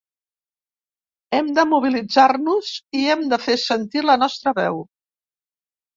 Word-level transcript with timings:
Hem 1.39 1.51
de 1.59 1.65
mobilitzar-nos 1.75 2.71
i 3.03 3.07
hem 3.11 3.23
de 3.35 3.41
fer 3.45 3.61
sentir 3.67 4.07
la 4.11 4.17
nostra 4.23 4.59
veu. 4.65 4.83